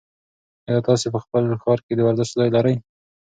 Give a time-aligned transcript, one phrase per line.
[0.67, 2.75] ایا تاسي په خپل ښار کې د ورزش ځای لرئ؟